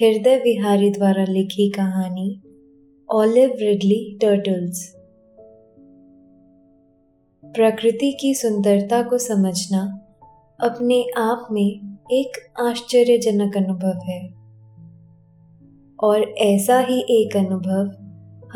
[0.00, 2.42] हृदय विहारी द्वारा लिखी कहानी
[3.10, 4.94] ऑलिव रिडली टर्टल्स
[7.44, 10.00] प्रकृति की सुंदरता को समझना
[10.60, 14.28] अपने आप में एक आश्चर्यजनक अनुभव है।
[16.02, 18.04] और ऐसा ही एक अनुभव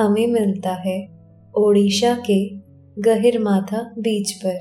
[0.02, 1.08] हमें मिलता है
[1.56, 2.50] ओडिशा के
[3.02, 4.58] गहिरमाथा बीच पर।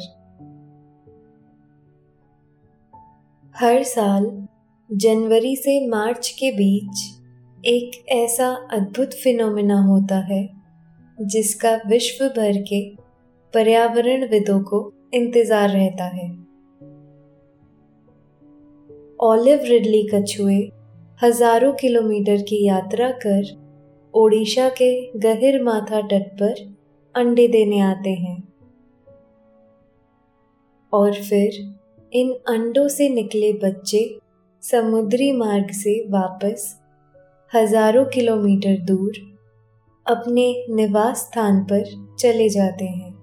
[3.56, 4.48] हर साल
[4.90, 7.00] जनवरी से मार्च के बीच
[7.64, 10.50] एक ऐसा अद्भुत फिनोमिना होता है,
[11.18, 12.80] जिसका विश्व भर के
[13.54, 14.80] पर्यावरण विदों को
[15.14, 16.28] इंतज़ार रहता है।
[19.22, 20.60] ऑलिव रिडली कछुए
[21.24, 23.56] हज़ारों किलोमीटर की यात्रा कर
[24.14, 26.62] ओडिशा के गहिर माथा तट पर
[27.16, 28.38] अंडे देने आते हैं।
[30.94, 31.60] और फिर
[32.14, 34.04] इन अंडों से निकले बच्चे
[34.64, 36.64] समुद्री मार्ग से वापस,
[37.52, 39.18] हज़ारों किलोमीटर दूर,
[40.06, 41.84] अपने निवास स्थान पर
[42.20, 43.14] चले जाते हैं।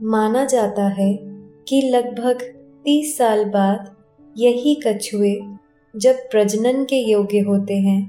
[0.00, 1.12] माना जाता है
[1.68, 2.42] कि लगभग
[2.84, 3.94] तीस साल बाद
[4.36, 5.34] यही कछुए
[5.94, 8.00] जब प्रजनन के योग्य होते हैं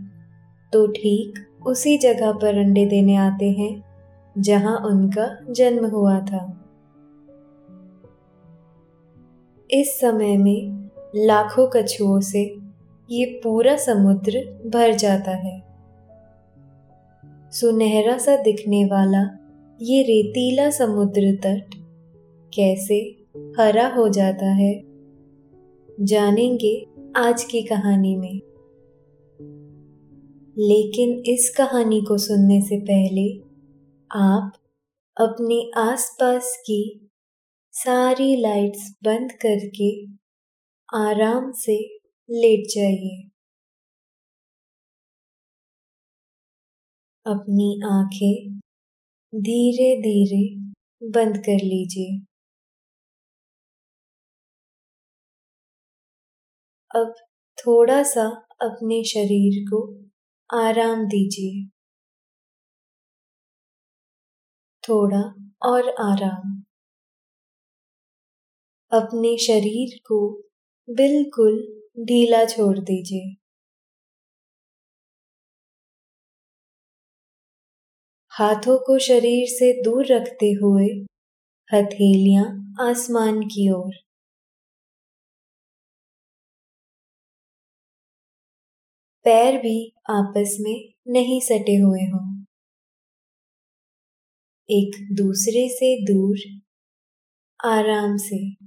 [0.74, 3.84] तो ठीक उसी जगह पर अंडे देने आते हैं,
[4.36, 6.63] जहाँ उनका जन्म हुआ था।
[9.74, 12.58] इस समय में लाखों कछुओं से
[13.12, 15.64] ये पूरा समुद्र भर जाता है।
[17.52, 19.40] सुनहरा सा दिखने वाला
[19.82, 21.66] ये रेतीला समुद्र तट
[22.54, 23.26] कैसे
[23.60, 24.84] हरा हो जाता है,
[26.02, 28.42] जानेंगे आज की कहानी में।
[30.58, 33.42] लेकिन इस कहानी को सुनने से पहले
[34.12, 34.54] आप
[35.18, 37.03] अपने आसपास की
[37.74, 39.90] सारी लाइट्स बंद करके
[40.90, 41.78] आराम से
[42.30, 43.30] लेट जाइए।
[47.26, 48.60] अपनी आँखें
[49.34, 50.44] धीरे धीरे
[51.02, 52.20] बंद कर लीजिए।
[56.92, 57.14] अब
[57.58, 58.26] थोड़ा सा
[58.62, 59.82] अपने शरीर को
[60.50, 61.70] आराम दीजिए।
[64.84, 65.22] थोड़ा
[65.66, 66.64] और आराम।
[68.94, 70.20] अपने शरीर को
[70.90, 71.60] बिल्कुल
[72.06, 73.36] ढीला छोड़ दीजिए।
[78.32, 80.88] हाथों को शरीर से दूर रखते हुए
[81.74, 83.94] हथेलियाँ आसमान की ओर।
[89.26, 92.44] पैर भी आपस में नहीं सटे हुए हों।
[94.70, 96.38] एक दूसरे से दूर,
[97.60, 98.63] आराम से।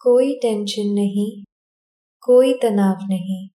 [0.00, 1.44] कोई टेंशन नहीं,
[2.20, 3.48] कोई तनाव नहीं।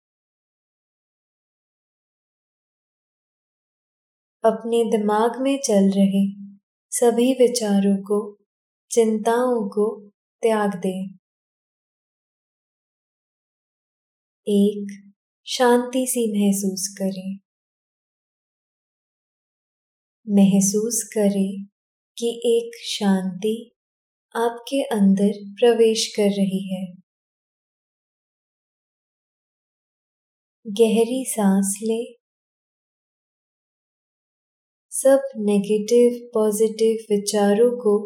[4.44, 6.32] अपने दिमाग में चल रहे
[6.90, 8.38] सभी विचारों को,
[8.90, 10.08] चिंताओं को
[10.42, 11.14] त्याग दें।
[14.48, 15.12] एक
[15.46, 17.38] शांति सी महसूस करें।
[20.28, 21.64] महसूस करें
[22.18, 23.73] कि एक शांति
[24.34, 26.84] आपके अंदर प्रवेश कर रही है।
[30.66, 32.00] गहरी सांस ले।
[34.92, 37.96] सब नेगेटिव पॉजिटिव विचारों को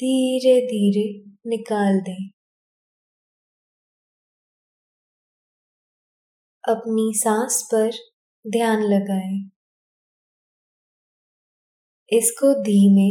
[0.00, 1.02] धीरे धीरे
[1.46, 2.30] निकाल दें।
[6.64, 7.90] अपनी सांस पर
[8.44, 9.50] ध्यान लगाएँ।
[12.10, 13.10] इसको धीमे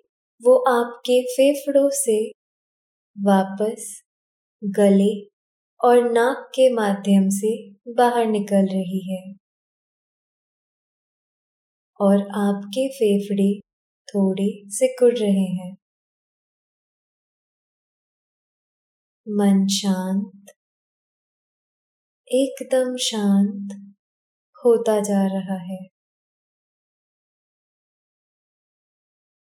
[0.43, 2.17] वो आपके फेफड़ों से
[3.15, 3.85] वापस
[4.61, 5.11] गले
[5.79, 7.53] और नाक के माध्यम से
[7.97, 9.23] बाहर निकल रही है।
[11.99, 13.49] और आपके फेफड़े
[14.07, 15.75] थोड़े सिकुड़ रहे हैं।
[19.27, 20.51] मन शांत,
[22.27, 23.73] एकदम शांत
[24.65, 25.79] होता जा रहा है।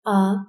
[0.06, 0.48] आप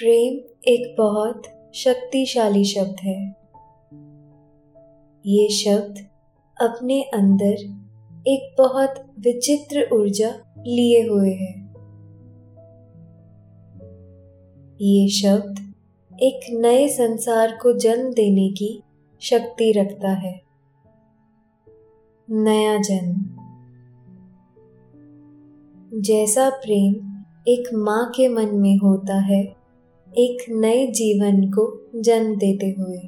[0.00, 0.34] प्रेम
[0.68, 1.42] एक बहुत
[1.74, 3.36] शक्तिशाली शब्द है।
[5.26, 5.98] ये शब्द
[6.60, 7.52] अपने अंदर
[8.28, 11.60] एक बहुत विचित्र ऊर्जा लिए हुए है।
[14.80, 15.74] ये शब्द
[16.22, 18.82] एक नए संसार को जन्म देने की
[19.20, 20.40] शक्ति रखता है।
[22.30, 23.16] नया जन्म।
[26.00, 26.94] जैसा प्रेम
[27.48, 29.59] एक माँ के मन में होता है
[30.18, 32.98] एक नए जीवन को जन्म देते हुए।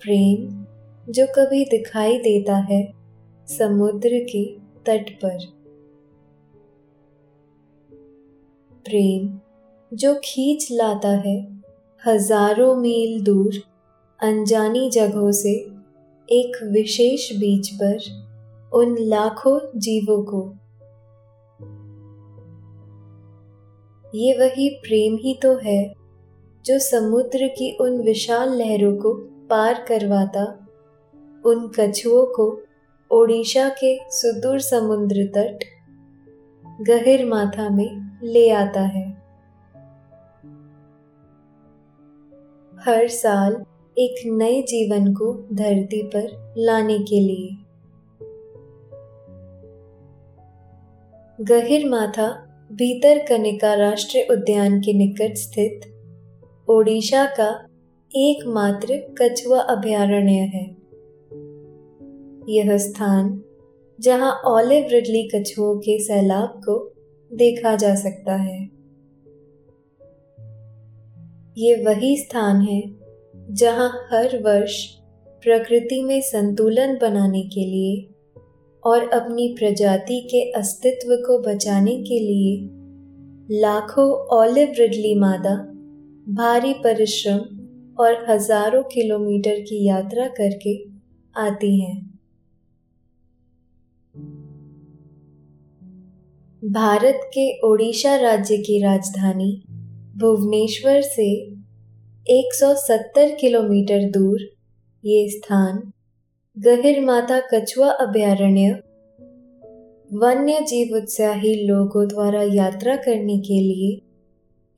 [0.00, 0.66] प्रेम,
[1.12, 2.92] जो कभी दिखाई देता है
[3.46, 4.44] समुद्र के
[4.86, 5.46] तट पर।
[8.84, 9.38] प्रेम,
[9.94, 11.62] जो खींच लाता है
[12.06, 13.52] हज़ारों मील दूर,
[14.22, 15.52] अनजानी जगहों से
[16.28, 17.98] एक विशेष बीच पर,
[18.74, 20.59] उन लाखों जीवों को।
[24.14, 25.94] ये वही प्रेम ही तो है,
[26.66, 29.14] जो समुद्र की उन विशाल लहरों को
[29.50, 30.66] पार करवाता,
[31.46, 32.62] उन कछुओं को
[33.10, 35.58] ओडिशा के सुदूर समुद्र तट
[36.80, 39.10] गहिर माथा में ले आता है।
[42.78, 43.64] हर साल
[43.98, 47.56] एक नए जीवन को धरती पर लाने के लिए।
[51.40, 55.80] गहिर माथा भीतर कनिका राष्ट्रीय उद्यान के निकट स्थित
[56.68, 57.66] ओडिशा का
[58.16, 60.76] एकमात्र कछुआ अभयारण्य है।
[62.48, 63.42] यह स्थान,
[64.00, 66.94] जहाँ ऑलिव रिडली कछुओं के सैलाब को
[67.32, 68.70] देखा जा सकता है।
[71.58, 72.82] ये वही स्थान है,
[73.50, 74.86] जहाँ हर वर्ष
[75.42, 78.09] प्रकृति में संतुलन बनाने के लिए
[78.84, 82.68] और अपनी प्रजाति के अस्तित्व को बचाने के लिए
[83.60, 85.54] लाखों ऑलिव रिडली मादा,
[86.34, 87.38] भारी परिश्रम
[88.02, 90.76] और हज़ारों किलोमीटर की यात्रा करके
[91.36, 92.10] आती हैं।
[96.64, 99.62] भारत के ओडिशा राज्य की राजधानी
[100.16, 101.30] भुवनेश्वर से
[102.26, 104.40] 170 किलोमीटर दूर
[105.04, 105.89] ये स्थान
[106.64, 108.72] गहिर माता कछुआ अभयारण्य
[110.12, 114.02] वन्य जीव उत्साही लोगों द्वारा यात्रा करने के लिए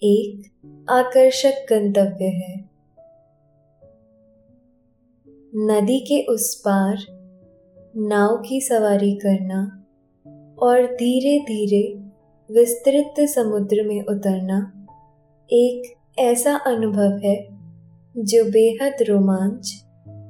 [0.02, 0.43] एक
[0.90, 2.70] आकर्षक गंतव्य है।
[5.56, 6.96] नदी के उस पार
[7.96, 9.84] नाव की सवारी करना
[10.62, 11.98] और धीरे धीरे
[12.51, 14.86] विस्तृत समुद्र में उतरना
[15.53, 17.48] एक ऐसा अनुभव है
[18.17, 19.81] जो बेहद रोमांच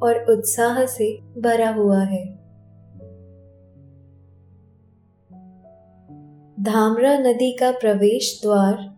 [0.02, 2.42] और उत्साह से भरा हुआ है।
[6.62, 8.92] धामरा नदी का प्रवेश द्वार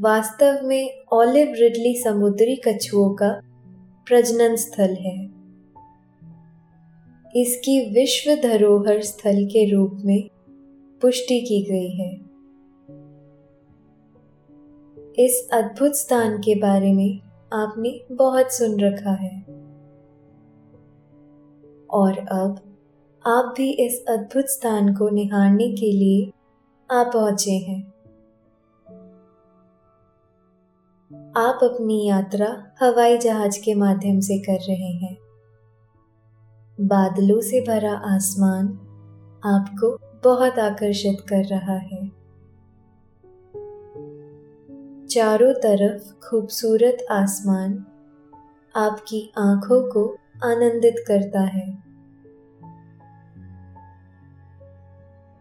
[0.00, 3.40] वास्तव में ऑलिव रिडली समुद्री कछुओं का
[4.08, 5.30] प्रजनन स्थल है।
[7.36, 10.30] इसकी विश्व धरोहर स्थल के रूप में
[11.02, 12.30] पुष्टि की गई है।
[15.26, 17.20] इस अद्भुत स्थान के बारे में
[17.52, 19.49] आपने बहुत सुन रखा है।
[21.90, 22.76] और अब
[23.26, 26.32] आप भी इस अद्भुत स्थान को निहारने के लिए
[26.90, 27.92] आ पहुँचे हैं।
[31.36, 35.18] आप अपनी यात्रा हवाई जहाज़ के माध्यम से कर रहे हैं।
[36.80, 38.66] बादलों से भरा आसमान
[39.44, 42.20] आपको बहुत आकर्षित कर रहा है।
[45.06, 47.86] चारों तरफ़ खूबसूरत आसमान
[48.76, 51.68] आपकी आँखों को आनंदित करता है।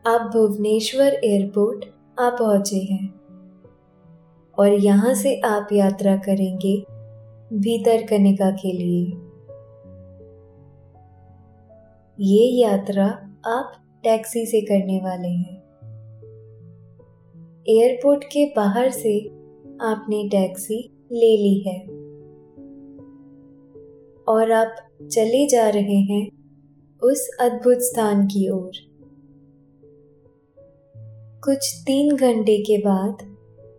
[0.06, 1.86] आप भुवनेश्वर एयरपोर्ट
[2.20, 3.08] आ पहुँचे हैं
[4.58, 6.76] और यहाँ से आप यात्रा करेंगे
[7.54, 9.06] भीतर कनिका के लिए।
[12.20, 13.06] ये यात्रा
[13.46, 13.72] आप
[14.04, 15.58] टैक्सी से करने वाले हैं।
[17.70, 19.20] एयरपोर्ट के बाहर से
[19.82, 21.99] आपने टैक्सी ले ली है।
[24.30, 24.76] और आप
[25.12, 26.28] चले जा रहे हैं
[27.04, 28.72] उस अद्भुत स्थान की ओर।
[31.44, 33.14] कुछ तीन घंटे के बाद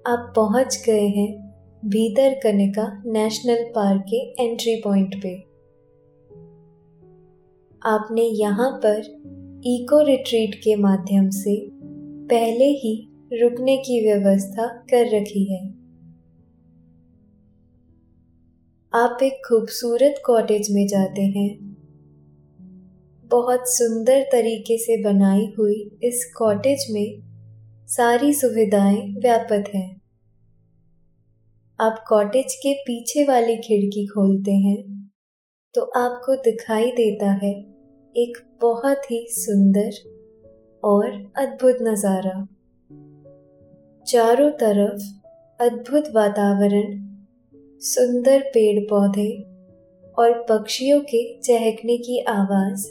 [0.07, 1.51] आप पहुँच गए हैं
[1.85, 5.35] भीतर कनिका नेशनल पार्क के एंट्री पॉइंट पे।
[7.83, 8.99] आपने यहाँ पर
[9.67, 11.71] इको रिट्रीट के माध्यम से
[12.31, 15.80] पहले ही रुकने की व्यवस्था कर रखी है।
[18.93, 21.51] आप एक खूबसूरत कॉटेज में जाते हैं।
[23.25, 27.21] बहुत सुंदर तरीके से बनाई हुई इस कॉटेज में
[27.87, 30.01] सारी सुविधाएँ व्यापक हैं।
[31.79, 34.83] आप कॉटेज के पीछे वाली खिड़की खोलते हैं
[35.75, 37.53] तो आपको दिखाई देता है
[38.15, 39.91] एक बहुत ही सुंदर
[40.83, 41.07] और
[41.39, 42.35] अद्भुत नज़ारा।
[44.07, 45.07] चारों तरफ़
[45.61, 47.10] अद्भुत वातावरण
[47.83, 49.43] सुंदर पेड़ पौधे
[50.19, 52.89] और पक्षियों के चहकने की आवाज़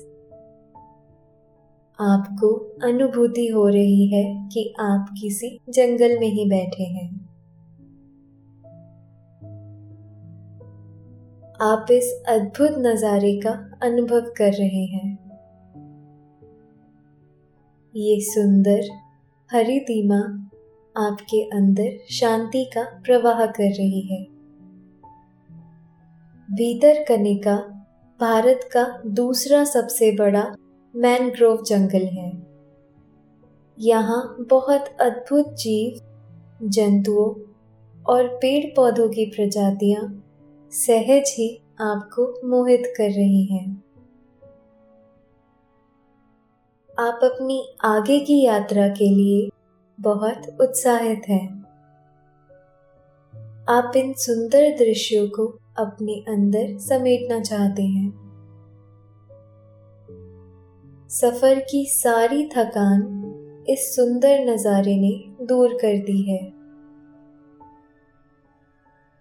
[1.99, 7.29] आपको अनुभूति हो रही है कि आप किसी जंगल में ही बैठे हैं।
[11.61, 15.19] आप इस अद्भुत नज़ारे का अनुभव कर रहे हैं।
[17.95, 18.81] ये सुंदर,
[19.51, 20.19] हरी दीमा
[20.97, 24.38] आपके अंदर शांति का प्रवाह कर रही है।
[26.51, 27.55] भीतर कनिका
[28.19, 30.55] भारत का दूसरा सबसे बड़ा
[30.95, 32.47] मैनग्रोव जंगल है।
[33.79, 36.01] यहाँ बहुत अद्भुत जीव,
[36.69, 37.29] जंतुओं
[38.03, 40.23] और पेड़ पौधों की प्रजातियाँ
[40.71, 43.83] सहज ही आपको मोहित कर रही हैं।
[46.99, 49.49] आप अपनी आगे की यात्रा के लिए
[49.99, 51.59] बहुत उत्साहित हैं।
[53.69, 58.09] आप इन सुंदर दृश्यों को अपने अंदर समेटना चाहते हैं।
[61.09, 65.11] सफ़र की सारी थकान इस सुंदर नज़ारे ने
[65.45, 66.39] दूर कर दी है।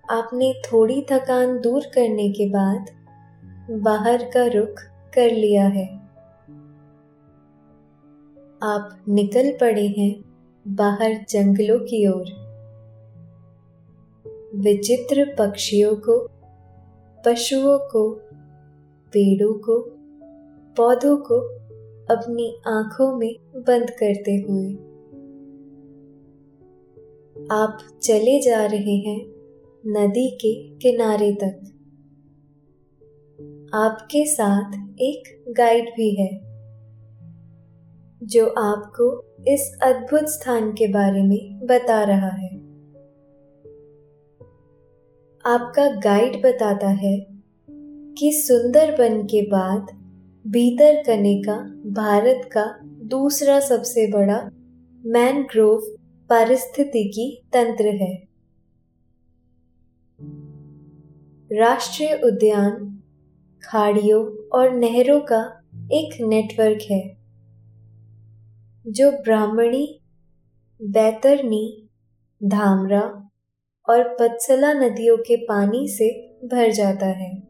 [0.05, 2.91] आपने थोड़ी थकान दूर करने के बाद
[3.83, 4.81] बाहर का रुख
[5.15, 5.87] कर लिया है।
[8.63, 10.13] आप निकल पड़े हैं
[10.67, 12.37] बाहर जंगलों की ओर।
[14.55, 16.19] विचित्र पक्षियों को
[17.27, 18.11] पशुओं को,
[19.13, 19.79] पेड़ों को,
[20.77, 21.35] पौधों को
[22.15, 24.73] अपनी आँखों में बंद करते हुए।
[27.53, 29.21] आप चले जा रहे हैं
[29.87, 31.75] नदी के किनारे तक।
[33.75, 36.41] आपके साथ एक गाइड भी है,
[38.23, 42.58] जो आपको इस अद्भुत स्थान के बारे में बता रहा है।
[45.49, 47.27] आपका गाइड बताता है
[48.19, 49.87] कि सुंदरबन के बाद
[50.47, 54.51] भीतर कने का, भारत का दूसरा सबसे बड़ा
[55.07, 55.81] मैनग्रोव
[56.31, 58.29] पारिस्थितिकी तंत्र है।
[61.53, 63.03] राष्ट्रीय उद्यान,
[63.65, 65.63] खाड़ियों और नहरों का
[65.93, 67.17] एक नेटवर्क है,
[68.87, 70.01] जो ब्राह्मणी
[70.83, 71.89] बैतरनी
[72.45, 73.28] धामरा
[73.89, 77.43] और पत्सला नदियों के पानी से भर जाता है।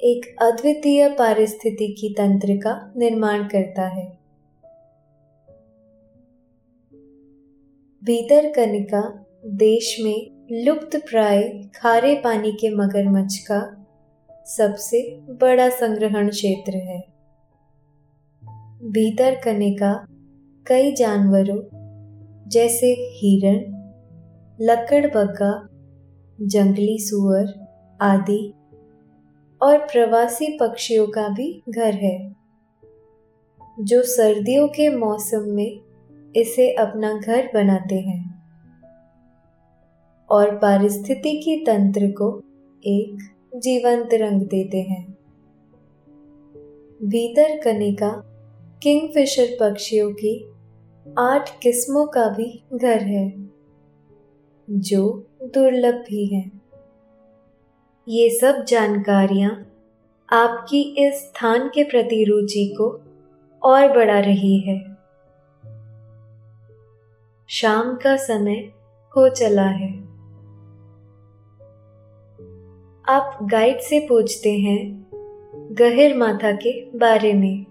[0.00, 4.18] एक अद्वितीय पारिस्थितिकी तंत्र का निर्माण करता है।
[8.04, 11.42] भीतर कनिका देश में लुप्त प्राय
[11.76, 13.86] खारे पानी के मगरमच्छ का
[14.46, 17.00] सबसे बड़ा संग्रहण क्षेत्र है।
[18.82, 20.06] भीतर कनिका
[20.66, 21.60] कई जानवरों
[22.50, 23.75] जैसे हिरण
[24.60, 25.68] लकड़बग्गा
[26.46, 27.66] जंगली सुअर
[28.00, 28.52] आदि
[29.62, 32.36] और प्रवासी पक्षियों का भी घर है।
[33.80, 35.80] जो सर्दियों के मौसम में
[36.36, 38.34] इसे अपना घर बनाते हैं
[40.30, 42.42] और पारिस्थितिकी तंत्र को
[42.84, 43.18] एक
[43.56, 45.18] जीवंत रंग देते हैं।
[47.04, 48.10] भीतर कनिका
[48.82, 50.50] किंगफिशर पक्षियों की
[51.18, 53.45] आठ किस्मों का भी घर है।
[54.70, 56.50] जो दुर्लभ भी है।
[58.08, 59.72] ये सब जानकारियाँ
[60.32, 63.00] आपकी इस स्थान के प्रति रुचि को
[63.62, 64.96] और बढ़ा रही है।
[67.48, 68.72] शाम का समय
[69.16, 70.06] हो चला है।
[73.08, 75.06] आप गाइड से पूछते हैं
[75.72, 77.66] गहिर माथा के बारे में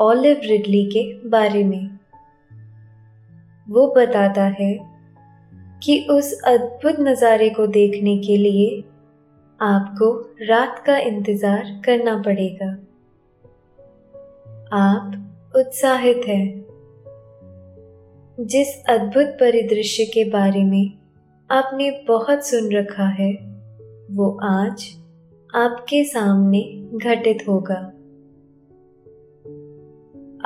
[0.00, 1.98] ऑलिव रिडली के बारे में।
[3.68, 4.93] वो बताता है
[5.84, 8.84] कि उस अद्भुत नज़ारे को देखने के लिए
[9.60, 12.70] आपको रात का इंतज़ार करना पड़ेगा।
[14.72, 16.64] आप उत्साहित हैं।
[18.40, 20.92] जिस अद्भुत परिदृश्य के बारे में
[21.50, 23.32] आपने बहुत सुन रखा है,
[24.10, 24.96] वो आज
[25.54, 27.92] आपके सामने घटित होगा।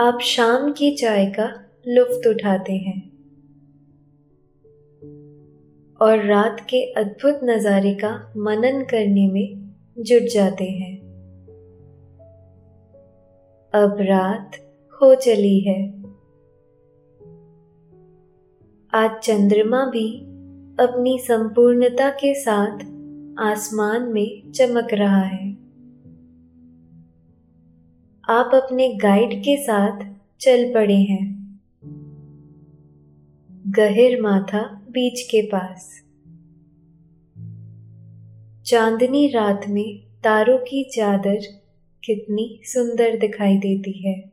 [0.02, 3.07] आप शाम की चाय का लुफ्त उठाते हैं।
[6.00, 10.98] और रात के अद्भुत नज़ारे का मनन करने में जुट जाते हैं।
[13.74, 14.50] अब रात
[15.02, 15.98] हो चली है।
[18.94, 20.20] आज चंद्रमा भी
[20.80, 22.78] अपनी संपूर्णता के साथ
[23.38, 25.52] आसमान में चमक रहा है।
[28.28, 30.00] आप अपने गाइड के साथ
[30.40, 31.38] चल पड़े हैं।
[33.66, 36.02] गहिर माथा बीच के पास।
[38.66, 41.38] चांदनी रात में तारों की चादर
[42.04, 44.33] कितनी सुंदर दिखाई देती है।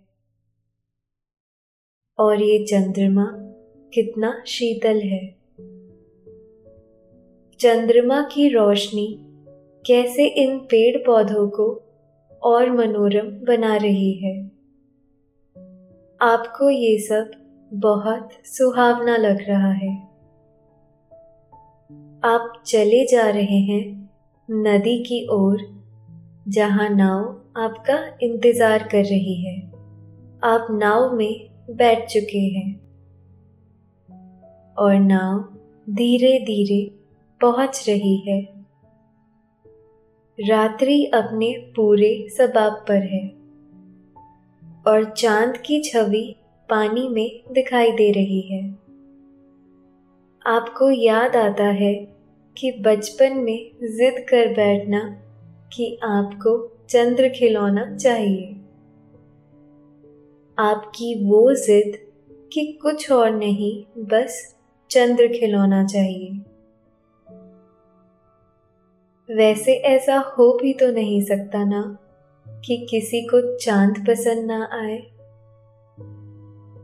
[2.19, 3.27] और ये चंद्रमा
[3.93, 5.27] कितना शीतल है।
[7.59, 9.17] चंद्रमा की रोशनी
[9.85, 11.81] कैसे इन पेड़ पौधों को
[12.43, 14.45] और मनोरम बना रही है।
[16.21, 17.31] आपको ये सब
[17.73, 20.14] बहुत सुहावना लग रहा है।
[22.25, 24.09] आप चले जा रहे हैं
[24.51, 25.83] नदी की ओर,
[26.47, 29.71] जहाँ नाव आपका इंतज़ार कर रही है।
[30.43, 32.79] आप नाव में बैठ चुके हैं।
[34.77, 35.57] और नाव
[35.93, 36.91] धीरे धीरे
[37.41, 38.41] पहुँच रही है।
[40.39, 43.27] रात्रि अपने पूरे सबाब पर है।
[44.87, 46.35] और चाँद की छवि
[46.69, 48.85] पानी में दिखाई दे रही है।
[50.47, 52.14] आपको याद आता है
[52.57, 55.21] कि बचपन में जिद कर बैठना
[55.73, 58.55] कि आपको चंद्र खिलौना चाहिए।
[60.59, 61.97] आपकी वो जिद
[62.53, 64.55] कि कुछ और नहीं, बस
[64.91, 66.39] चंद्र खिलौना चाहिए।
[69.35, 71.97] वैसे ऐसा हो भी तो नहीं सकता ना
[72.65, 74.97] कि किसी को चाँद पसंद ना आए।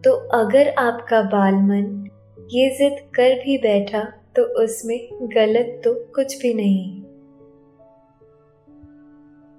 [0.02, 2.10] तो अगर आपका बाल मन
[2.52, 7.02] ये जिद कर भी बैठा तो उसमें गलत तो कुछ भी नहीं।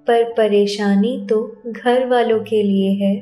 [0.07, 3.15] पर परेशानी तो घर वालों के लिए है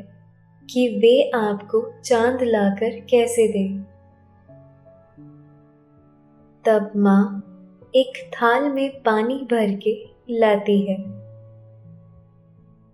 [0.70, 3.84] कि वे आपको चाँद लाकर कैसे दें।
[6.66, 7.48] तब माँ
[7.96, 10.98] एक थाल में पानी भर के लाती है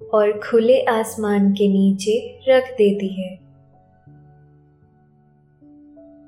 [0.08, 3.36] और खुले आसमान के नीचे रख देती है।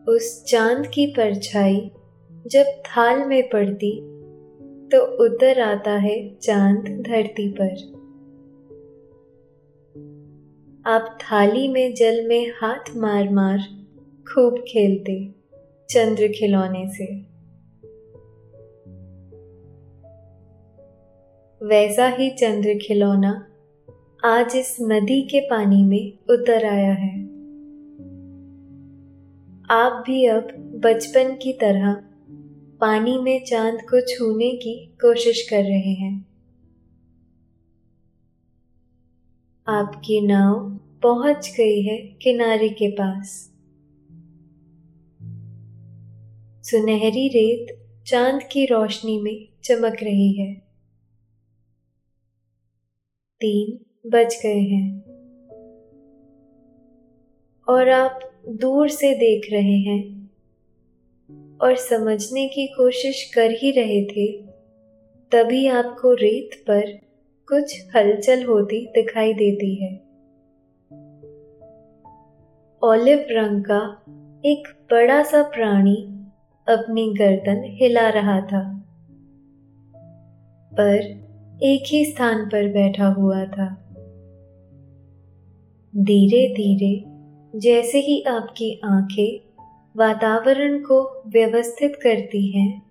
[0.07, 1.91] उस चाँद की परछाई
[2.49, 3.99] जब थाल में पड़ती
[4.89, 7.73] तो उतर आता है चाँद धरती पर।
[10.85, 13.59] आप थाली में जल में हाथ मार मार
[14.33, 15.29] खूब खेलते
[15.89, 17.13] चंद्र खिलौने से।
[21.65, 23.47] वैसा ही चंद्र खिलौना
[24.25, 27.23] आज इस नदी के पानी में उतर आया है।
[29.69, 30.47] आप भी अब
[30.85, 32.03] बचपन की तरह
[32.79, 36.25] पानी में चाँद को छूने की कोशिश कर रहे हैं।
[39.67, 43.51] आपकी नाव पहुँच गई है किनारे के पास।
[46.69, 50.53] सुनहरी रेत चाँद की रोशनी में चमक रही है।
[53.41, 55.01] तीन बज गए हैं।
[57.69, 60.18] और आप दूर से देख रहे हैं
[61.61, 64.31] और समझने की कोशिश कर ही रहे थे,
[65.31, 66.91] तभी आपको रेत पर
[67.47, 69.93] कुछ हलचल होती दिखाई देती है।
[72.83, 73.81] ऑलिव रंग का
[74.45, 75.95] एक बड़ा सा प्राणी
[76.67, 78.61] अपनी गर्दन हिला रहा था,
[80.73, 80.97] पर
[81.63, 83.85] एक ही स्थान पर बैठा हुआ था।
[85.93, 87.03] धीरे धीरे
[87.59, 89.48] जैसे ही आपकी आँखें
[89.95, 92.81] वातावरण को व्यवस्थित करती हैं।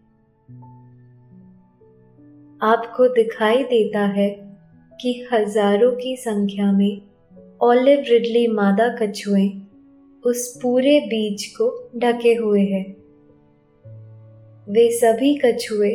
[2.63, 4.29] आपको दिखाई देता है
[4.93, 7.01] कि हज़ारों की संख्या में
[7.63, 9.49] ऑलिव रिडली मादा कछुए
[10.25, 12.85] उस पूरे बीज को ढके हुए हैं।
[14.69, 15.93] वे सभी कछुए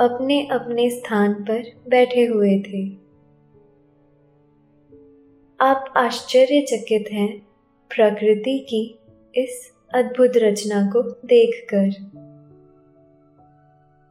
[0.00, 2.84] अपने अपने स्थान पर बैठे हुए थे।
[5.60, 7.38] आप आश्चर्यचकित हैं
[7.90, 8.98] प्रकृति की
[9.34, 11.90] इस अद्भुत रचना को देखकर।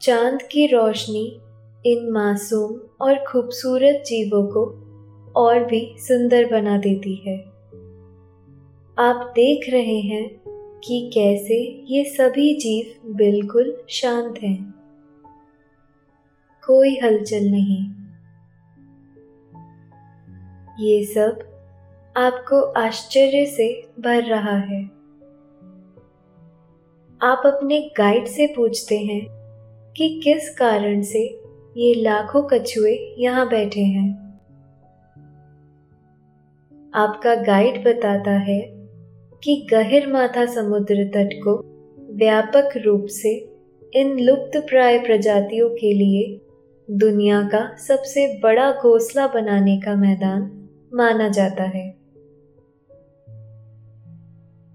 [0.02, 1.42] चाँद की रोशनी
[1.86, 4.66] इन मासूम और खूबसूरत जीवों को
[5.36, 7.38] और भी सुंदर बना देती है।
[9.00, 10.42] आप देख रहे हैं
[10.84, 14.74] कि कैसे ये सभी जीव बिल्कुल शांत हैं।
[16.68, 17.86] कोई हलचल नहीं।
[20.86, 21.40] ये सब
[22.18, 25.03] आपको आश्चर्य से भर रहा है।
[27.24, 29.28] आप अपने गाइड से पूछते हैं
[29.98, 31.20] कि किस कारण से
[31.78, 34.40] ये लाखों कछुए यहाँ बैठे हैं।
[36.94, 38.60] आपका गाइड बताता है
[39.44, 41.56] कि गहिर माथा समुद्र तट को
[42.16, 43.50] व्यापक रूप से
[43.94, 46.42] इन लुप्त प्राय प्रजातियों के लिए
[46.92, 51.90] दुनिया का सबसे बड़ा घोंसला बनाने का मैदान माना जाता है।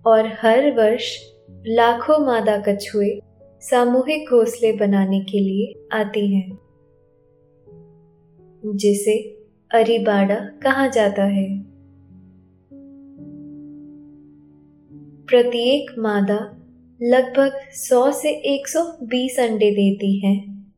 [0.07, 1.17] और हर वर्ष
[1.70, 3.20] लाखों मादा कछुए
[3.61, 6.59] सामूहिक घोंसले बनाने के लिए आती हैं,
[8.76, 9.18] जिसे
[9.74, 11.59] अरिबाड़ा कहा जाता है।
[15.24, 16.62] प्रत्येक मादा
[17.02, 20.72] लगभग 100 से 120 अंडे देती हैं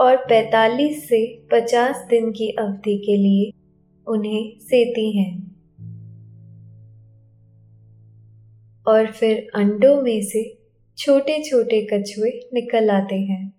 [0.00, 3.52] और 45 से 50 दिन की अवधि के लिए
[4.06, 5.53] उन्हें सेती हैं।
[8.86, 10.58] और फिर अंडों में से
[10.98, 13.52] छोटे छोटे कछुए निकल आते हैं।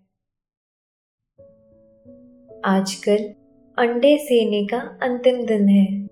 [2.65, 3.33] आजकल
[3.77, 6.05] अंडे सेने का अंतिम दिन है।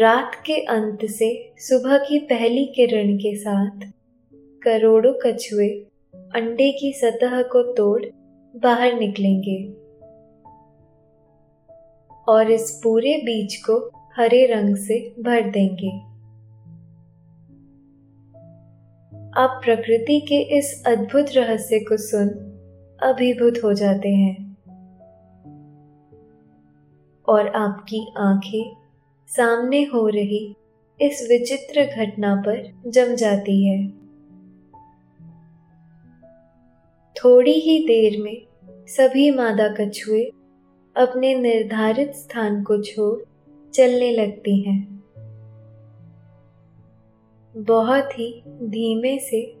[0.00, 3.80] रात के अंत से सुबह की पहली किरण के साथ
[4.62, 5.68] करोड़ों कछुए
[6.14, 8.02] अंडे की सतह को तोड़
[8.56, 9.64] बाहर निकलेंगे
[12.28, 16.15] और इस पूरे बीज को हरे रंग से भर देंगे।
[19.36, 22.28] आप प्रकृति के इस अद्भुत रहस्य को सुन
[23.02, 24.56] अभिभूत हो जाते हैं।
[27.28, 28.76] और आपकी आँखें
[29.28, 30.54] सामने हो रही
[31.00, 33.88] इस विचित्र घटना पर जम जाती है।
[37.12, 38.42] थोड़ी ही देर में
[38.86, 40.24] सभी मादा कछुए
[40.96, 43.22] अपने निर्धारित स्थान को छोड़
[43.74, 44.95] चलने लगती हैं।
[47.56, 49.52] बहुत ही धीमे से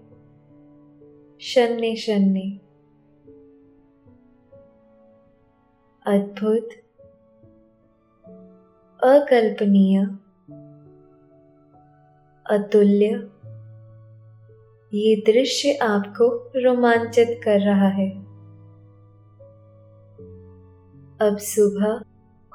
[1.40, 2.60] शन्ने शन्ने।
[6.06, 6.68] अद्भुत,
[9.04, 10.02] अकल्पनीय,
[12.50, 13.30] अतुल्य,
[14.98, 18.10] ये दृश्य आपको रोमांचित कर रहा है।
[21.20, 22.04] अब सुबह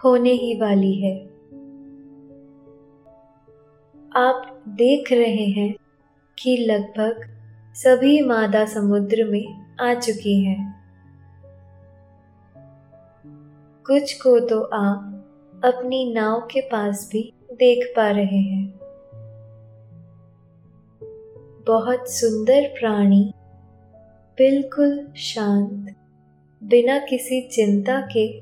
[0.04, 1.26] होने ही वाली है।
[4.16, 5.76] आप देख रहे हैं
[6.40, 7.28] कि लगभग
[7.76, 10.82] सभी मादा समुद्र में आ चुकी हैं।
[13.88, 15.08] कुछ को तो आप
[15.64, 18.80] अपनी नाव के पास भी देख पा रहे हैं।
[21.68, 23.34] बहुत सुंदर प्राणी,
[24.38, 25.96] बिल्कुल शांत,
[26.64, 28.42] बिना किसी चिंता के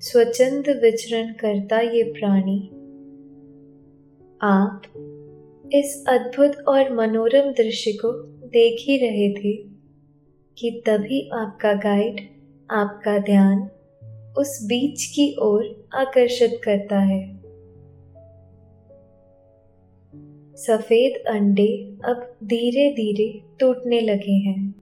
[0.00, 2.70] स्वच्छंद विचरण करता ये प्राणी।
[4.42, 4.82] आप
[5.74, 8.12] इस अद्भुत और मनोरम दृश्य को
[8.48, 9.56] देख ही रहे थे
[10.58, 12.20] कि तभी आपका गाइड
[12.70, 13.70] आपका ध्यान
[14.38, 17.36] उस बीच की ओर आकर्षित करता है।
[20.56, 24.74] सफ़ेद अंडे अब धीरे धीरे टूटने लगे हैं।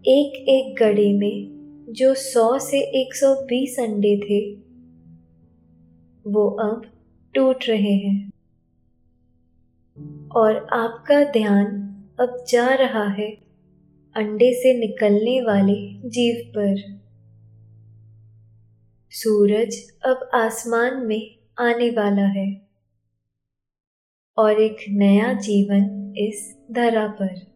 [0.00, 4.40] एक एक गड़े में जो 100 से 120 अंडे थे,
[6.30, 6.91] वो अब
[7.34, 8.30] टूट रहे हैं।
[10.36, 11.66] और आपका ध्यान
[12.20, 13.30] अब जा रहा है
[14.16, 17.02] अंडे से निकलने वाले जीव पर।
[19.10, 22.68] सूरज अब आसमान में आने वाला है।
[24.38, 27.52] और एक नया जीवन इस धरा पर।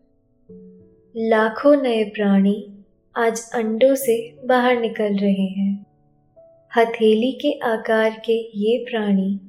[1.16, 2.84] लाखों नए प्राणी
[3.16, 5.86] आज अंडों से बाहर निकल रहे हैं।
[6.76, 9.40] हथेली के आकार के ये प्राणी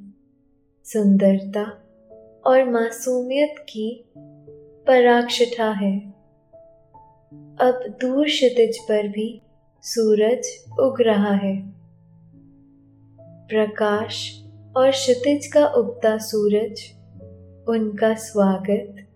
[0.93, 1.63] सुंदरता
[2.45, 4.06] और मासूमियत की
[4.88, 6.00] पराक्षठा है।
[7.60, 9.41] अब दूर क्षितिज पर भी
[9.82, 11.63] सूरज उग रहा है।
[13.21, 14.43] प्रकाश
[14.78, 16.82] और क्षितिज का उगता सूरज
[17.69, 19.08] उनका स्वागत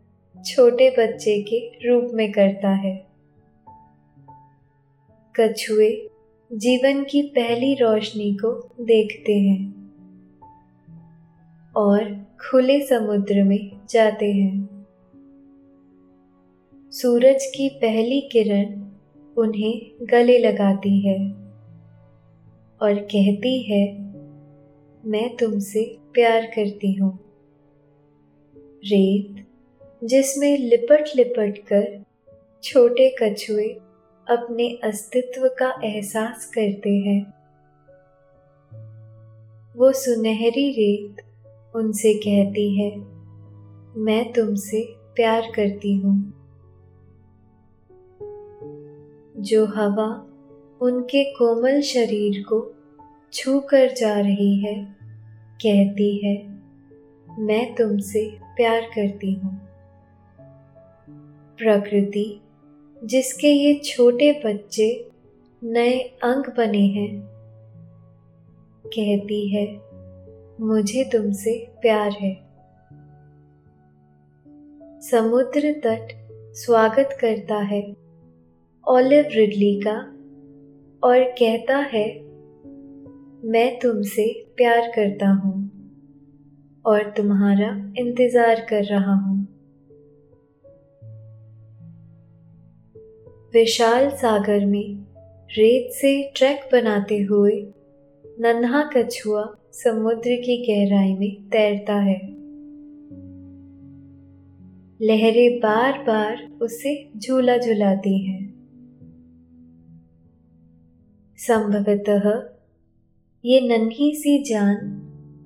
[0.45, 3.07] छोटे बच्चे के रूप में करता है।
[5.39, 6.09] कछुए
[6.53, 9.80] जीवन की पहली रोशनी को देखते हैं।
[11.75, 12.03] और
[12.41, 14.85] खुले समुद्र में जाते हैं।
[16.91, 18.81] सूरज की पहली किरण
[19.37, 21.17] उन्हें गले लगाती है
[22.81, 23.85] और कहती है,
[25.03, 27.17] मैं तुमसे प्यार करती हूँ।
[28.83, 29.45] रेत,
[30.01, 32.03] जिसमें लिपट लिपट कर
[32.63, 33.67] छोटे कछुए
[34.27, 37.21] अपने अस्तित्व का एहसास करते हैं,
[39.75, 41.25] वो सुनहरी रेत
[41.75, 42.97] उनसे कहती है,
[43.97, 46.33] मैं तुमसे प्यार करती हूँ।
[49.37, 50.27] जो हवा
[50.81, 52.75] उनके कोमल शरीर को
[53.33, 54.83] छू कर जा रही है,
[55.61, 56.61] कहती है,
[57.39, 59.55] मैं तुमसे प्यार करती हूँ।
[61.57, 62.41] प्रकृति,
[63.03, 65.07] जिसके ये छोटे बच्चे
[65.63, 67.21] नए अंग बने हैं,
[68.87, 69.90] कहती है
[70.59, 72.33] मुझे तुमसे प्यार है।
[75.01, 76.09] समुद्र तट
[76.55, 77.81] स्वागत करता है।
[78.87, 79.95] ऑलिव रिडली का
[81.03, 82.05] और कहता है,
[83.43, 85.53] मैं तुमसे प्यार करता हूँ
[86.85, 89.39] और तुम्हारा इंतज़ार कर रहा हूँ।
[93.53, 95.05] विशाल सागर में
[95.49, 97.61] रेत से ट्रैक बनाते हुए
[98.43, 102.27] नन्हा कछुआ समुद्र की गहराई में तैरता है।
[105.01, 108.53] लहरें बार बार उसे झूला झुलाती हैं।
[111.37, 112.49] संभवतः
[113.45, 114.75] ये नन्ही सी जान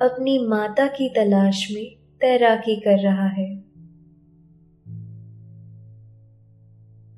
[0.01, 3.57] अपनी माता की तलाश में तैराकी कर रहा है।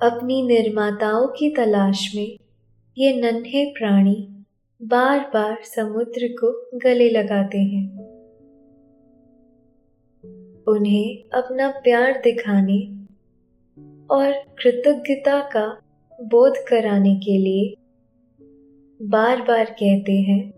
[0.01, 2.37] अपनी निर्माताओं की तलाश में
[2.97, 4.36] ये नन्हे प्राणी
[4.81, 7.97] बार बार समुद्र को गले लगाते हैं।
[10.67, 12.77] उन्हें अपना प्यार दिखाने
[14.09, 15.65] और कृतज्ञता का
[16.19, 17.73] बोध कराने के लिए
[19.01, 20.53] बार बार कहते हैं,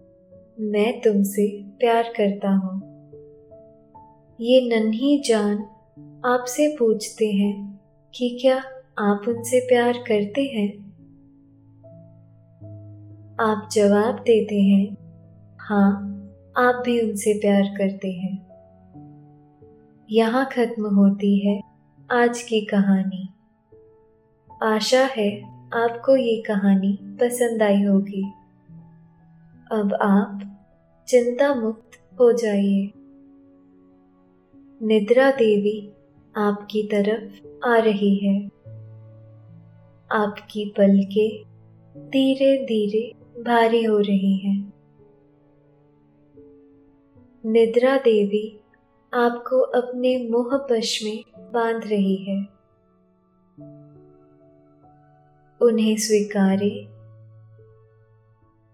[0.61, 2.77] मैं तुमसे प्यार करता हूँ।
[4.39, 5.57] ये नन्ही जान
[6.25, 7.79] आपसे पूछते हैं
[8.13, 8.57] कि क्या
[8.99, 10.88] आप उनसे प्यार करते हैं?
[13.39, 14.97] आप जवाब देते हैं
[15.59, 15.91] हाँ
[16.57, 18.49] आप भी उनसे प्यार करते हैं।
[20.11, 21.61] यहाँ खत्म होती है
[22.11, 23.29] आज की कहानी।
[24.63, 28.23] आशा है आपको ये कहानी पसंद आई होगी।
[29.71, 30.59] अब आप
[31.07, 32.91] चिंता मुक्त हो जाइए।
[34.81, 35.93] निद्रा देवी
[36.37, 38.45] आपकी तरफ़ आ रही है।
[40.11, 41.43] आपकी पलके
[42.09, 44.73] धीरे धीरे भारी हो रही हैं।
[47.45, 48.59] निद्रा देवी
[49.13, 52.41] आपको अपने मोह पश में बाँध रही है।
[55.61, 56.87] उन्हें स्वीकारे,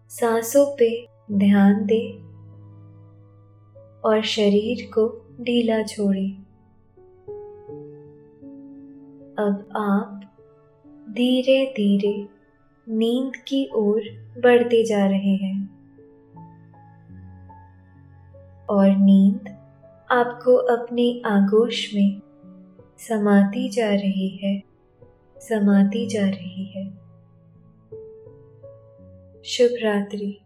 [0.10, 2.12] सांसों पे ध्यान दे
[4.10, 6.28] और शरीर को ढीला छोड़े।
[9.40, 10.22] अब आप
[11.10, 12.35] धीरे धीरे
[12.90, 14.02] नींद की ओर
[14.38, 15.76] बढ़ते जा रहे हैं।
[18.70, 19.50] और नींद
[20.12, 22.22] आपको अपने आगोश में
[22.98, 24.64] समाती जा रही है,
[25.38, 26.90] समाती जा रही है।
[29.44, 30.45] शुभ रात्रि।